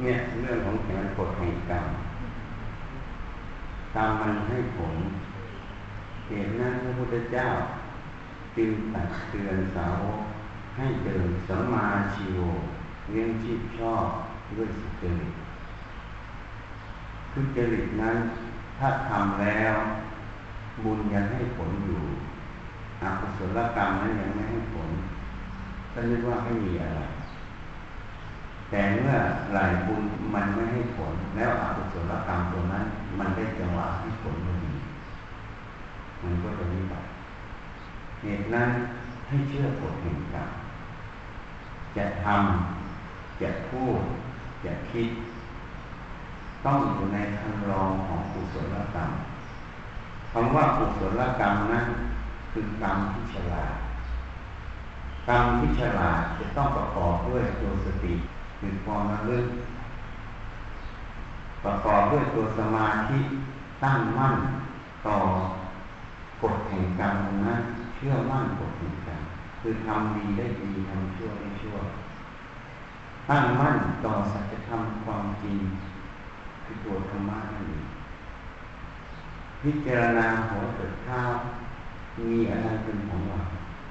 [0.00, 1.86] เนี่ยเรื่องของแห่งกฎแห่งกรรม
[3.94, 4.94] กรรมมันให้ผล
[6.28, 7.46] เหตุนั้นพระพุทธเจ้า
[8.56, 10.00] จึงตัดเตือนสาว
[10.76, 12.38] ให้เดินสัมมาชีโว
[13.10, 14.06] เลี้ยงชีพชอบ
[14.56, 15.32] ด้วยสุจริต
[17.32, 18.16] สุจริตนั้น
[18.78, 19.74] ถ้าทำแล้ว
[20.84, 22.02] บุญยังให้ผลอยู่
[23.02, 24.90] อกุศลกรรมนั้นยังไม่ให้ผล
[25.92, 27.00] ก็นึกว่าไม่มีอะไร
[28.70, 29.16] แต่เมื่อ
[29.54, 30.02] หลายบุญ
[30.34, 32.84] มันไม่ให้ผล แล้วอกุศลกรรมตัวนั้น
[33.18, 34.74] มันได้จังหวะที่ผลมันดี
[36.22, 37.08] มันก็จะวิบัติ
[38.22, 38.68] เหตุนั้น
[39.28, 40.48] ให้เชื่อกฎแห่งกรรม
[41.96, 44.00] จะทำจะพูด
[44.64, 45.08] จะคิด
[46.64, 49.10] ต้องอยู่ในคันรองของกุศลกรรม
[50.32, 51.86] คำว่ากุศลกรรมนั้น
[52.52, 53.74] คือกรรมที่ฉลาด
[55.28, 58.14] กรรมที่ฉลาดจะต้องประกอบด้วยตัวสติ
[58.66, 59.46] คือความระลึก
[61.64, 63.18] ประกอบด้วยตัวสมาธิ
[63.84, 64.36] ตั้งมั่น
[65.06, 65.16] ต่อ
[66.42, 67.14] กฎแห่งกรรม
[67.46, 67.60] นั้น
[67.94, 69.20] เชื่อมั่นกฎแห่งกรรม
[69.60, 71.76] คือทำดีได้ดีทำชั่วได้ชั่ว
[73.28, 75.58] ตั้งมั่นต่อสัจธรรมความจริง
[76.64, 77.86] คือตัวธรรมะนั่นเอง
[79.62, 81.32] พิจารณาหัวเกิดข้าว
[82.18, 83.40] มีอะไรเป็นของเรา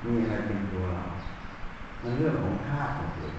[0.05, 1.03] มีอะไรเป็นตัวเรา
[2.01, 3.35] มันเรื่องของธาตุหมดเลย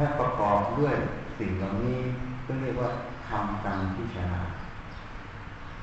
[0.00, 0.96] ถ้าประกอบด้วย
[1.38, 2.00] สิ่งเหล่านี้
[2.46, 2.90] ก็เรียกว่า
[3.28, 4.50] ทำกรรมที่ฉลาด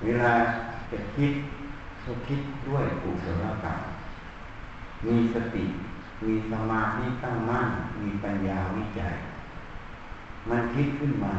[0.03, 0.33] เวลา
[0.91, 1.33] จะคิด
[2.05, 3.79] ก็คิดด้วยกุศลกรรม
[5.05, 5.65] มีสติ
[6.25, 7.67] มีสมาธิตั้งมั่น
[8.01, 9.15] มีปัญญาวิจัย
[10.49, 11.35] มันคิดขึ้นมา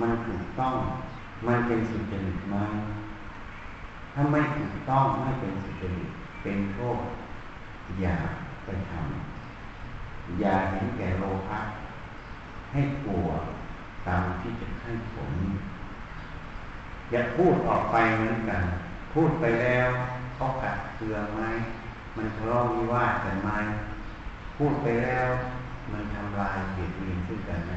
[0.00, 0.76] มันถูกต้อง
[1.46, 2.56] มันเป็นสุจริตไหม
[4.14, 6.10] ถ้าไม่ถูกต้องไม่เป็นสุจริต
[6.42, 7.00] เป็นโทษ
[8.00, 8.16] อย่า
[8.64, 11.60] ไปทำอย่าเห็นแก่โลภะ
[12.76, 13.28] ให้กลัว
[14.08, 15.32] ตามที่จะให้ผล
[17.10, 18.64] อย่าพูดออกไปเหมือนกัน
[19.14, 19.88] พูดไปแล้ว
[20.34, 21.42] เขาขัดเคืองไหม
[22.16, 23.50] มันทะเลาะวิวาทกันไหม
[24.56, 25.28] พูดไปแล้ว
[25.92, 27.72] มันทำลายเบียดเบียนซึ่งกันไหม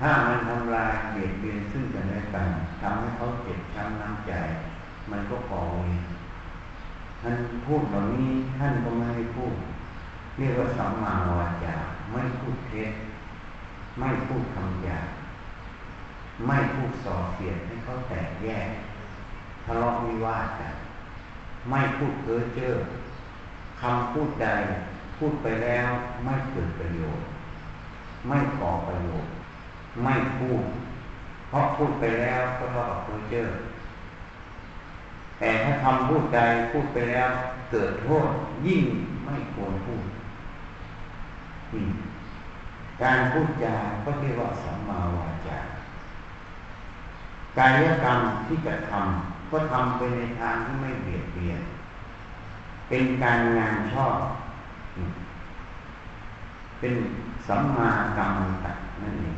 [0.00, 2.48] ถ้ามันทำลายเบียดเบียนซึ่งกันและกัน
[2.80, 4.32] ทำให้เขาเจ็บช้ำน้ำใจ
[5.10, 6.02] มันก็ก่อเวร
[7.20, 7.34] ท่าน
[7.66, 9.54] พูดเหล่านี้ท่านก็ไม่ให้พูด
[10.38, 11.76] เรียกว่าสัมมาวาจา
[12.12, 12.92] ไม่พูดเท็จ
[13.98, 15.08] ไม่พูดคำหยาบ
[16.46, 18.68] ไม่พูดส่อเสียดให้เขาแตกแยก
[19.64, 20.74] ทะเลาะวิวาทกัน
[21.70, 22.74] ไม่พูดเพ้อเจ้อ
[23.80, 24.48] คำพูดใด
[25.16, 25.88] พูดไปแล้ว
[26.24, 27.24] ไม่เกิดประโยชน์
[28.28, 29.32] ไม่ก่อประโยชน์
[30.02, 30.64] ไม่พูด
[31.48, 33.46] เพราะพูดไปแล้วก็เท่ากับเพ้อเจ้อ
[35.38, 36.40] แต่ถ้าคำพูดใด
[36.72, 37.30] พูดไปแล้ว
[37.70, 38.28] เกิดโทษ
[38.66, 38.82] ยิ่ง
[39.24, 40.04] ไม่ควรพูด
[43.02, 45.58] การพูดจาก็เรียกว่าสัมมาวาจา
[47.58, 51.60] กายกรรมที่จะทำก็ทำไปในทางที่ไม่เบียดเบียน
[52.88, 54.16] เป็นการงานชอบ
[56.80, 56.94] เป็น
[57.48, 58.32] สัมมากรรม
[58.64, 59.36] ตัดนั่นเอง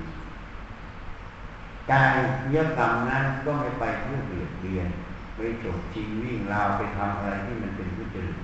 [1.91, 2.17] กาย
[2.55, 4.89] ยกรรมนั้นก็ไม่ไปเพื่อเบียดเบียน
[5.35, 8.39] ไปจบจริงวิ่งราวไปทำอะไรที่มันเป็นวิจริต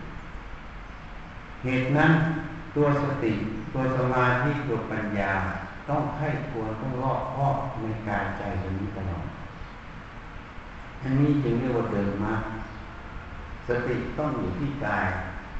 [1.64, 2.12] เหตุนั้น
[2.76, 3.32] ตัวสติ
[3.72, 5.32] ตัวสมาธิตัวปัญญา
[5.88, 9.26] ต้องให้ควรต้องรอบครอบในการใจตรงนี้ตลอด
[11.02, 12.34] อันนี้จึงเรียกว่าเดินมา
[13.68, 15.08] สติต้องอยู่ที่กาย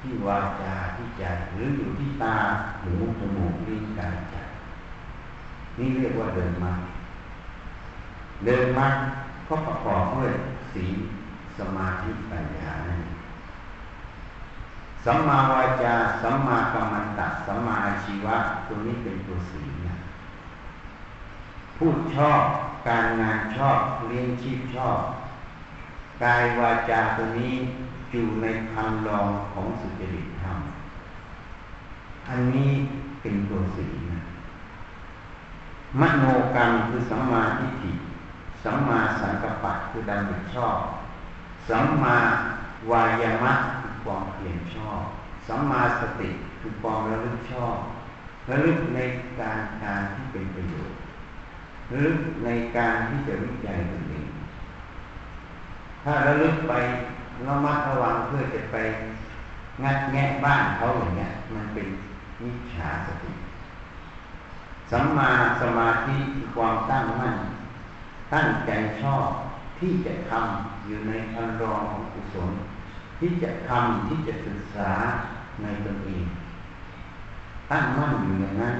[0.00, 2.36] ที่วาจาที่ใจหรืออยู่ที่ตา
[2.82, 4.36] หูจมูกลิ้นกายใจ
[5.78, 6.72] นี่เรียกว่าเดินมา
[8.46, 8.86] เดินมา
[9.48, 10.32] ก็ประกอบด้วย
[10.72, 10.84] สี
[11.58, 13.00] สมาธิปัญญานั่น
[15.04, 19.94] สัมมาวาจา สัมมากัมมันตะสัมมาอาชีวะ ตัวนี้เป็นตัวสีนะ
[21.76, 22.42] พูดชอบ
[22.88, 23.78] การงานชอบ
[24.08, 25.00] เลี้ยงชีพชอบ
[26.22, 27.54] กายวาจาตัวนี้
[28.12, 30.58] อยู่ในคันรองของสุจริตธรรม
[32.28, 32.70] อันนี้
[33.20, 34.20] เป็นตัวสีนะ
[36.00, 36.24] มโน
[36.56, 37.92] กรรมคือสัมมาทิฏฐิ
[38.64, 40.76] สัมมาสังกัปปะคือดำริชอบ
[41.68, 42.16] สัมมา
[42.90, 43.52] วายามะ
[44.04, 45.02] ความเพียรชอบ
[45.48, 46.28] สัมมาสติ
[46.60, 47.76] คือความระลึกชอบ
[48.50, 49.00] ระลึกใน
[49.40, 50.96] การการที่เป็นประโยชน์
[51.90, 54.28] ระลึกในการที่จะวิจัยตนเอง
[56.04, 56.72] ถ้าระลึกไป
[57.46, 58.76] ระมัดระวังเพื่อจะไป
[59.82, 61.86] งัดแงะบ้านเขาอย่างเงี้ยมันเป็น
[62.42, 63.30] มิจฉาสติ
[64.90, 65.30] สัมมา
[65.60, 67.36] สมาธิคือความตั้งมั่น
[68.32, 68.70] ตั้งใจ
[69.00, 69.28] ชอบ
[69.78, 72.50] ที่จะทำอยู่ในคันรองของกุศล
[73.20, 74.90] ที่จะทำที่จะศึกษา
[75.62, 76.24] ในตนเอง
[77.70, 78.76] ตั้งมั่นอยู่อย่างนั้น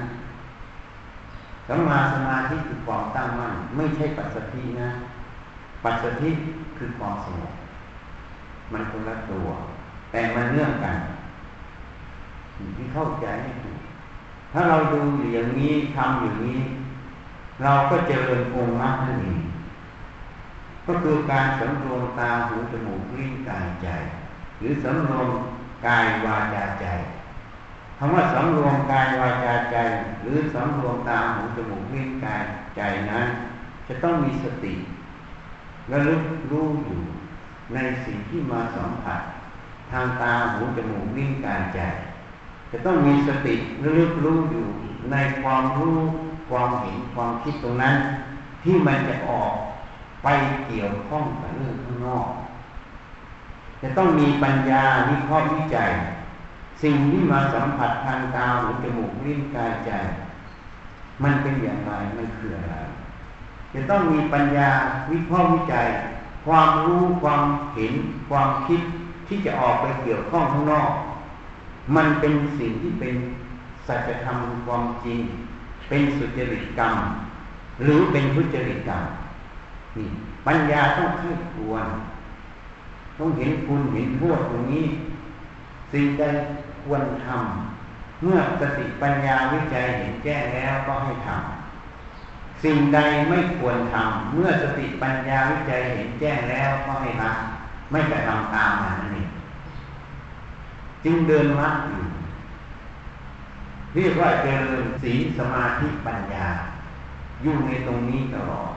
[1.67, 4.89] สัมมาสมาธิคือความตั้งมั่น ไม่ใช่ปัสสธินะ
[5.83, 6.29] ปัสสธิ
[6.77, 7.53] คือความสงบ
[8.71, 9.47] มันคนละตัว
[10.11, 10.97] แต่มันเนื่องกัน
[12.77, 13.79] ที่เข้าใจให้ถูก
[14.53, 14.99] ถ้าเราดู
[15.33, 16.59] อย่างนี้ทำอย่างนี้
[17.63, 19.41] เราก็เจริญองค์มรรคนั่นเอง
[20.87, 23.87] ก็คือการสำรวมตาหูจมูกลิ้นกายใจ
[24.61, 25.29] หรือสำรวม
[25.87, 26.85] กายวาจาใจ
[27.97, 29.77] คำว่าสำรวมกายวาจาใจ
[30.23, 32.43] หรือสำรวมตาหูจมูกลิ้นกาย
[32.75, 32.81] ใจ
[33.11, 33.27] นั้น
[33.87, 34.73] จะต้องมีสติ
[35.89, 36.19] และรู้
[36.51, 36.99] รู้อยู่
[37.73, 39.21] ในสิ่งที่มาสัมผัส
[39.91, 41.79] ทางตาหูจมูกลิ้นกายใจ
[42.71, 44.65] จะต้องมีสติระลึกรู้อยู่
[45.11, 45.97] ในความรู้
[46.49, 47.95] ความเห็นความคิดตรงนั้น
[48.63, 49.53] ที่มันจะออก
[50.23, 50.27] ไป
[50.67, 52.27] เกี่ยวข้องกับเรื่องข้างนอก
[53.81, 55.91] จะต้องมีปัญญาวิเคราะห์วิจัย
[56.83, 59.91] สิ่งที่มาสัมผัสทางตาหูจมูกลิ้นกายใจ
[61.23, 62.75] มันเป็นอย่างไรมันคืออะไร
[63.73, 64.69] จะต้องมีปัญญา
[65.11, 65.87] วิเคราะห์วิจัย
[66.45, 67.41] ความรู้ความ
[67.75, 67.93] เห็น
[68.29, 68.81] ความคิด
[69.27, 70.91] ที่จะออกไปเกี่ยวข้องข้างนอก
[71.95, 73.13] มันเป็นสิ่งที่เป็น
[73.87, 75.19] สัจธรรมความจริง
[75.89, 76.95] เป็นสุจริตกรรม
[77.83, 79.03] หรือเป็นทุจริตกรรม
[79.97, 80.07] นี่
[80.47, 81.85] ปัญญาต้องให้ควร
[83.17, 84.85] ต้องเห็นคุณเห็นโทษตรงนี้
[85.91, 86.23] สิ่งใด
[86.83, 92.99] ควรทำเมื่อสติปัญญาวิจัยเห็นแจ้งแล้วก็ให้ทำสิ่งใด
[93.29, 97.33] ไม่ควรทำเมื่อสติปัญญาวิจัยเห็นแจ้งแล้วก็ให้ละ
[97.91, 99.29] ไม่กระทำตามมันนั่นเอง
[101.03, 102.01] จึงเดินมรรคอยู่
[103.95, 106.47] เรียกว่าเจริญศีลสมาธิปัญญา
[107.41, 108.73] อยู่ในตรงนี้ตลอด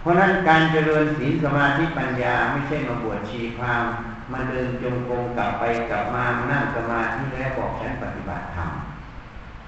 [0.00, 3.84] เพราะนั้นการเจริญศีลสมาธิปัญญาไม่ใช่มาบวชชีพราม
[4.32, 8.70] มาเดินจงกรมกลับไปกลับมานั่งสมาธิแล้วบอกฉันปฏิบัติธรรม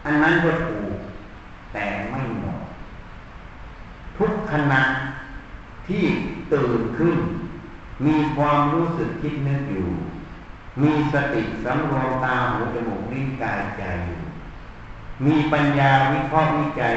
[0.05, 0.95] อันนั้นก็ถูก
[1.73, 2.59] แต่ไม่หมด
[4.19, 4.83] ทุกขณะ
[5.89, 6.05] ที่
[6.55, 7.17] ตื่นขึ้น
[8.07, 9.87] มีความรู้สึกคิดนึกอยู่
[10.83, 14.21] มีสติสำรวมตาหูจมูกลิ้นกายใจอยู่
[15.25, 16.97] มีปัญญาวิเคราะห์วิจัย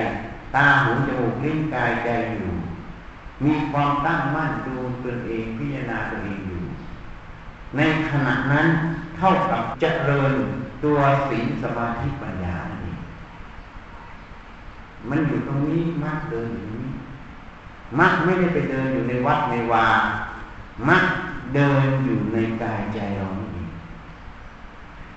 [0.56, 2.50] ตาหูจมูกลิ้นกายใจอยู่
[3.44, 6.64] มีความตั้งมั่นดูตนเองพิจารณาตัวเองอยู่
[7.78, 8.68] ในขณะนั้น
[9.18, 10.34] เท่ากับเจริญ
[10.84, 10.98] ตัว
[11.30, 12.96] ศีลสมาธิปัญญานี่
[15.10, 16.88] มันอยู่ตรงนี้มากเดินอยู่นี้
[18.00, 19.88] มักไม่ได้ไปเดินอยู่ในวัดในวา
[20.90, 21.06] มัก
[21.56, 23.66] เดินอยู่ในกายใจเรานี่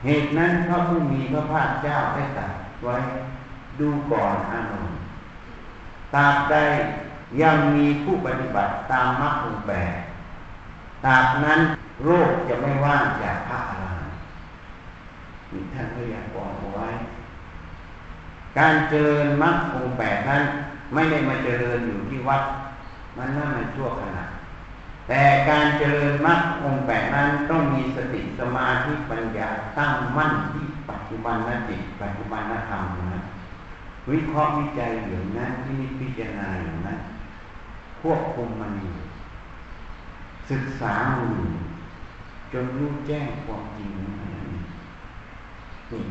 [0.05, 2.53] เหตุนั้นพระผู้มีพระภาคเจ้าได้ตรัส
[2.85, 2.97] ไว้
[3.81, 4.99] ดูก่อนอานนท์
[6.15, 6.57] ตราบใด
[7.43, 9.95] ยังมีผู้ปฏิบัติตามมรรคองแปด
[11.05, 11.61] ตราบนั้น
[12.05, 14.17] โรคจะไม่ว่างจากพระอรหันต์
[15.53, 16.89] นี่ท่านก็อยากบอกเอาไว้
[18.59, 20.43] การเจริญมรรคองแปดนั้น
[20.95, 22.43] ไม่ได้มาเจริญอยู่ที่วัด
[23.17, 24.25] มันนั่นมันชั่วขณะ
[25.09, 29.49] แต่การเจริญมรรคองแปดนั้นต้องมีสติสมาธิปัญญา
[29.79, 32.83] ตั้งมั่นที่ปัจจุบันนจิตปัจจุบันนธรรม
[33.13, 33.23] นะ
[34.11, 36.99] วิเคราะห์วิจัยอยู่นั้นที่นิพิจารณาอยู่นั้น
[38.01, 38.95] ควบคุมมันอยู่
[40.51, 41.51] ศึกษามันอยู่
[42.53, 44.49] จนรู้แจ้งความจริงนั้น
[45.93, 46.03] นี่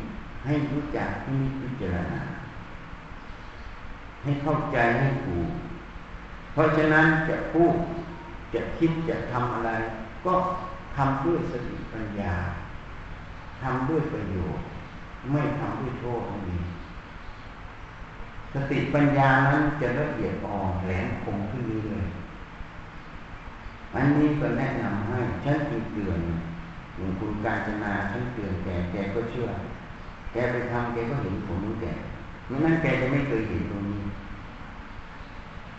[0.44, 2.22] ให้รู้จักให้นิพิจารณา
[4.22, 5.50] ให้เข้าใจให้ถูก
[6.52, 7.74] เพราะฉะนั้นจะพูด
[8.54, 9.70] จะคิดจะทำอะไร
[10.24, 10.34] ก็
[10.96, 12.34] ทำด้วยสติปัญญา
[13.62, 14.64] ทำด้วยประโยชน์
[15.32, 16.60] ไม่ทำด้วยโทษนี้
[18.54, 22.04] สติปัญญานั้นจะละเอียดอ่อนแหลมคมขึ้นเรื่อย
[23.94, 25.58] อันนี้ก็แนะนำให้ฉัน
[25.92, 26.20] เตือน
[26.96, 29.48] หลวงคุณการจนาฉันเตือนแกแกก็เชื่อ
[30.32, 31.86] แกไปทำแกก็เห็นผลของแก
[32.48, 34.02] ไม่นั้นแกจะไม่เคยเห็นตรงนี้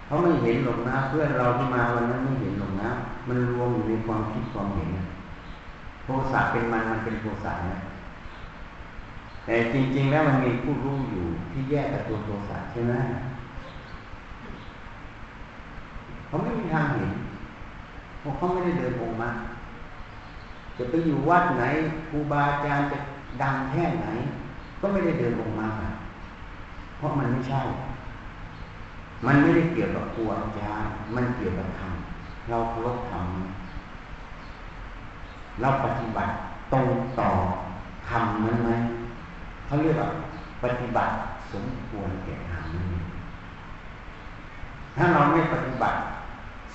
[0.06, 2.90] เขาไม่เห็นหรอกนะเพื่อนเราที่มาวันนั้นไม่เห็นหรอกนะ
[3.28, 4.90] มันรวมอยู่ในความคิดความเห็น
[6.04, 7.78] โทสะเป็นมันมันเป็นโทสะนะ
[9.50, 12.94] แต่จริง ๆ แล้วมันมีผู้รู้อยู่ที่แยกกับตัวโทสะใช่ไหม
[16.28, 17.12] เขาไม่มีทางเห็น
[18.20, 19.30] เพราะเขาไม่ได้เดินองค์มา
[20.78, 21.64] จะไปอยู่วัดไหน
[22.10, 22.98] ครูบาอาจารย์จะ
[23.42, 24.08] ดังแค่ไหน
[24.82, 25.70] ก็ไม่ได้เดินองค์มา
[26.98, 27.62] เพราะมันไม่ใช่
[29.26, 31.92] มันไม่ได้เกี่ยวกับครูอาจารย์ มันเกี่ยวกับธรรม
[32.50, 33.26] เราเคารพธรรม
[35.62, 36.34] เราปฏิบัติ
[36.74, 36.88] ตรง
[37.20, 37.30] ต่อ
[38.10, 38.72] ธรรมนั้นไหม
[39.70, 40.10] เขาเรียกว่า
[40.64, 41.14] ปฏิบัติ
[41.54, 42.68] สมควรแก่ธรรม
[44.96, 45.98] ถ้าเราไม่ปฏิบัติ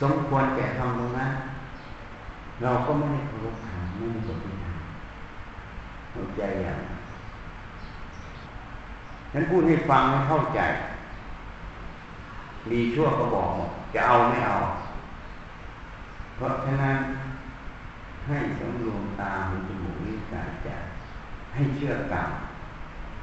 [0.00, 1.30] สมควรแก่ธรรมตรงนั้น
[2.62, 4.80] เราก็ไม่ได้เคารพธรรมไม่ได้ปฏิบัติ
[6.10, 6.80] เข้าใจอย่าง
[9.32, 10.60] ฉันพูดให้ฟังให้เข้าใจ
[12.70, 14.56] ดีชั่วก็บอกหมดจะเอาไม่เอา
[16.36, 16.98] เพราะฉะนั้น
[18.26, 20.68] ให้สำรวมตาหูจมูกลิ้นกายใจ
[21.54, 22.28] ให้เชื่อกรรม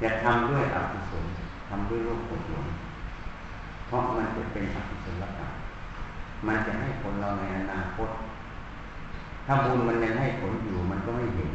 [0.02, 1.24] อย่าทำด้วยอกุศล
[1.68, 2.66] ทำด้วยโลภโกรธหลง
[3.86, 5.52] เพราะมันจะเป็นอกุศลกรรม
[6.46, 8.10] มันจะให้ผลเราในอนาคต
[9.46, 11.52] ถ้าบุญมันยังให้ผลอยู่มันก็ไม่เห็น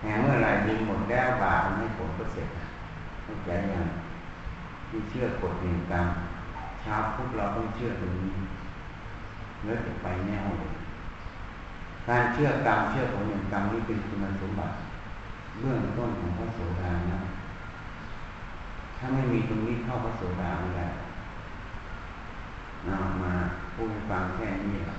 [0.00, 2.48] แห่เมื่อไรบุญหมดแล้วบาปมันให้ผลก็เสร็จ
[3.22, 3.86] เข้าใจยัง
[4.88, 6.06] ที่เชื่อกฎแห่งกรรม
[6.84, 8.34] ชาพุทธเราต้องเชื่อตรงนี้
[9.64, 10.48] แล้วจะไปแน่ว
[12.08, 14.74] การเชื่อกรรมเชื่อผลแห่งกรรมนี้เป็นคุณสมบัติ
[15.60, 17.18] เบื้องต้นของพระโสดานะ
[18.98, 20.88] ถ้าไม่มีตรงนี้เข้าพระโสดาไม่ได้
[22.84, 23.32] เอามา
[23.74, 24.96] พูดให้ฟังแค่นี้แหละ